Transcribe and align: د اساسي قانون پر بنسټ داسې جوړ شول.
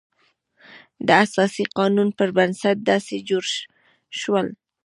د 1.07 1.09
اساسي 1.25 1.65
قانون 1.77 2.09
پر 2.17 2.29
بنسټ 2.37 2.77
داسې 2.89 3.15
جوړ 3.29 3.43
شول. 4.19 4.47